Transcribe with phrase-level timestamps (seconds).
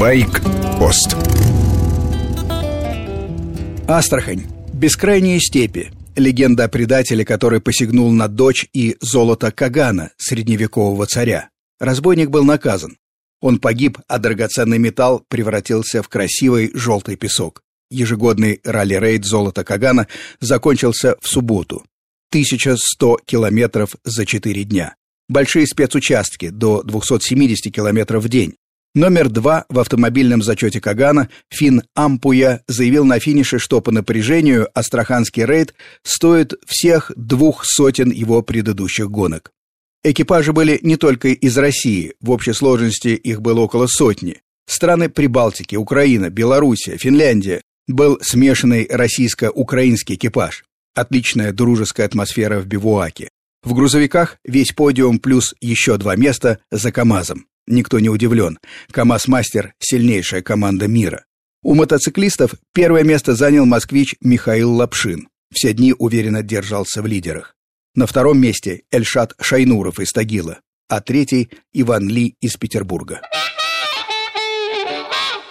[0.00, 1.14] Байк-пост
[3.86, 4.46] Астрахань.
[4.72, 5.90] Бескрайние степи.
[6.16, 11.50] Легенда о предателе, который посягнул на дочь и золото Кагана, средневекового царя.
[11.78, 12.96] Разбойник был наказан.
[13.42, 17.62] Он погиб, а драгоценный металл превратился в красивый желтый песок.
[17.90, 20.08] Ежегодный ралли-рейд золота Кагана
[20.40, 21.84] закончился в субботу.
[22.30, 24.94] 1100 километров за 4 дня.
[25.28, 28.54] Большие спецучастки до 270 километров в день.
[28.94, 35.44] Номер два в автомобильном зачете Кагана Фин Ампуя заявил на финише, что по напряжению астраханский
[35.44, 39.52] рейд стоит всех двух сотен его предыдущих гонок.
[40.02, 44.40] Экипажи были не только из России, в общей сложности их было около сотни.
[44.66, 50.64] Страны Прибалтики, Украина, Белоруссия, Финляндия, был смешанный российско-украинский экипаж.
[50.96, 53.28] Отличная дружеская атмосфера в бивуаке.
[53.62, 57.46] В грузовиках весь подиум плюс еще два места за КАМАЗом.
[57.70, 58.58] Никто не удивлен.
[58.90, 61.24] КАМАЗ-мастер– сильнейшая команда мира.
[61.62, 65.28] У мотоциклистов первое место занял москвич Михаил Лапшин.
[65.54, 67.54] Все дни уверенно держался в лидерах.
[67.94, 73.20] На втором месте Эльшат Шайнуров из Тагила, а третий– Иван Ли из Петербурга.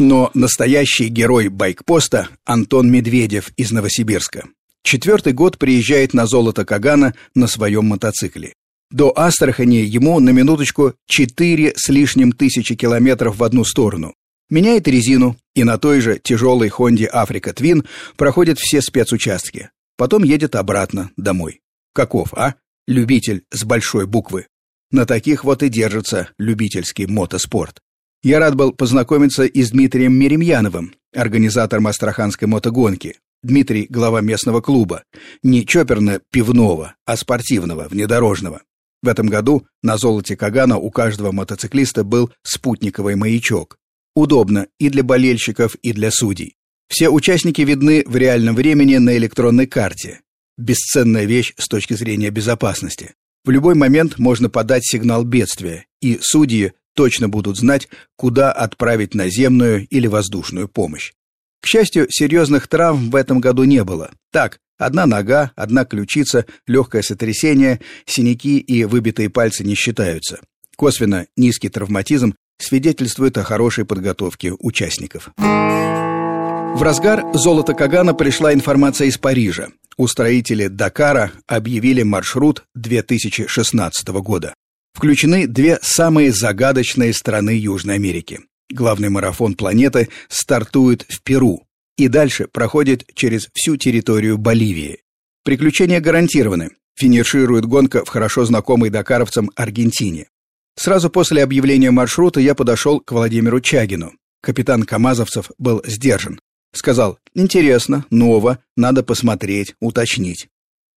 [0.00, 4.48] Но настоящий герой байкпоста– Антон Медведев из Новосибирска.
[4.82, 8.54] Четвертый год приезжает на золото Кагана на своем мотоцикле.
[8.90, 14.14] До Астрахани ему на минуточку четыре с лишним тысячи километров в одну сторону.
[14.48, 17.84] Меняет резину, и на той же тяжелой Хонде Африка Твин
[18.16, 19.70] проходит все спецучастки.
[19.98, 21.60] Потом едет обратно, домой.
[21.92, 22.54] Каков, а?
[22.86, 24.46] Любитель с большой буквы.
[24.90, 27.80] На таких вот и держится любительский мотоспорт.
[28.22, 33.16] Я рад был познакомиться и с Дмитрием Меремьяновым, организатором астраханской мотогонки.
[33.42, 35.04] Дмитрий– глава местного клуба.
[35.42, 38.62] Не чоперно-пивного, а спортивного, внедорожного.
[39.02, 43.78] В этом году на золоте Кагана у каждого мотоциклиста был спутниковый маячок.
[44.14, 46.56] Удобно и для болельщиков, и для судей.
[46.88, 50.20] Все участники видны в реальном времени на электронной карте.
[50.56, 53.14] Бесценная вещь с точки зрения безопасности.
[53.44, 59.86] В любой момент можно подать сигнал бедствия, и судьи точно будут знать, куда отправить наземную
[59.86, 61.12] или воздушную помощь.
[61.60, 64.10] К счастью, серьезных травм в этом году не было.
[64.32, 70.40] Так, одна нога, одна ключица, легкое сотрясение, синяки и выбитые пальцы не считаются.
[70.76, 75.30] Косвенно низкий травматизм свидетельствует о хорошей подготовке участников.
[75.36, 79.68] В разгар золота Кагана пришла информация из Парижа.
[79.96, 84.54] Устроители Дакара объявили маршрут 2016 года
[84.98, 88.40] включены две самые загадочные страны Южной Америки.
[88.70, 95.02] Главный марафон планеты стартует в Перу и дальше проходит через всю территорию Боливии.
[95.44, 96.70] Приключения гарантированы.
[96.96, 100.28] Финиширует гонка в хорошо знакомой дакаровцам Аргентине.
[100.76, 104.12] Сразу после объявления маршрута я подошел к Владимиру Чагину.
[104.42, 106.40] Капитан Камазовцев был сдержан.
[106.72, 110.48] Сказал, интересно, ново, надо посмотреть, уточнить.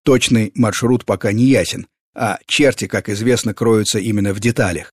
[0.04, 4.92] Точный маршрут пока не ясен, а черти, как известно, кроются именно в деталях.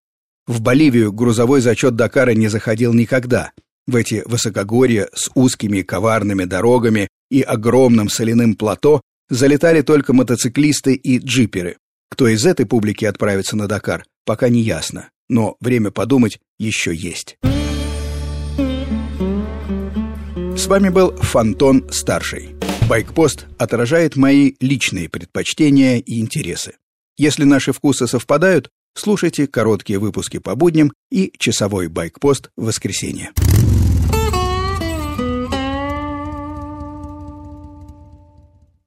[0.48, 3.52] В Боливию грузовой зачет Дакара не заходил никогда.
[3.86, 11.18] В эти высокогорья с узкими коварными дорогами и огромным соляным плато залетали только мотоциклисты и
[11.18, 11.76] джиперы.
[12.10, 17.36] Кто из этой публики отправится на Дакар, пока не ясно, но время подумать еще есть.
[20.56, 22.56] С вами был Фантон Старший.
[22.88, 26.76] Байкпост отражает мои личные предпочтения и интересы.
[27.18, 33.32] Если наши вкусы совпадают, слушайте короткие выпуски по будням и часовой байкпост в воскресенье.